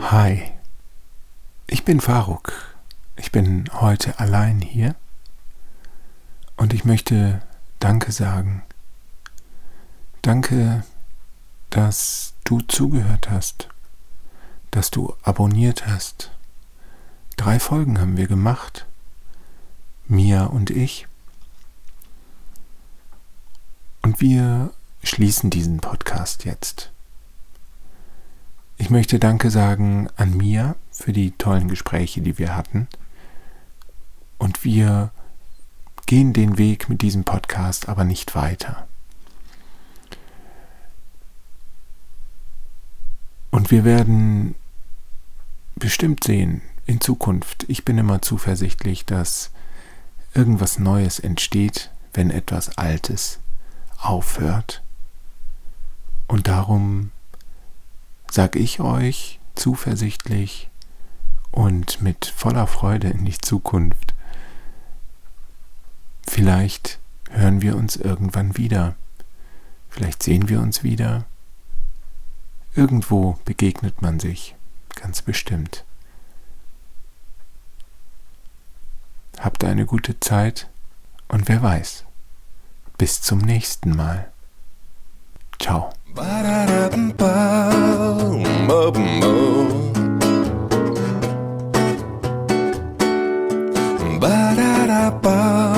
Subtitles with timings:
[0.00, 0.50] Hi,
[1.66, 2.74] ich bin Faruk.
[3.16, 4.94] Ich bin heute allein hier
[6.56, 7.42] und ich möchte
[7.80, 8.62] Danke sagen.
[10.22, 10.84] Danke,
[11.68, 13.68] dass du zugehört hast,
[14.70, 16.30] dass du abonniert hast.
[17.36, 18.86] Drei Folgen haben wir gemacht,
[20.08, 21.06] Mia und ich.
[24.00, 24.72] Und wir
[25.06, 26.90] schließen diesen Podcast jetzt.
[28.78, 32.88] Ich möchte Danke sagen an Mia für die tollen Gespräche, die wir hatten.
[34.38, 35.12] Und wir
[36.04, 38.86] gehen den Weg mit diesem Podcast aber nicht weiter.
[43.50, 44.54] Und wir werden
[45.76, 47.64] bestimmt sehen in Zukunft.
[47.68, 49.50] Ich bin immer zuversichtlich, dass
[50.34, 53.40] irgendwas Neues entsteht, wenn etwas Altes
[53.98, 54.82] aufhört.
[56.26, 57.10] Und darum
[58.36, 60.68] sage ich euch zuversichtlich
[61.52, 64.12] und mit voller Freude in die Zukunft.
[66.28, 66.98] Vielleicht
[67.30, 68.94] hören wir uns irgendwann wieder.
[69.88, 71.24] Vielleicht sehen wir uns wieder.
[72.74, 74.54] Irgendwo begegnet man sich,
[74.94, 75.86] ganz bestimmt.
[79.38, 80.68] Habt eine gute Zeit
[81.28, 82.04] und wer weiß,
[82.98, 84.30] bis zum nächsten Mal.
[85.58, 85.90] Ciao.
[95.06, 95.75] capaz.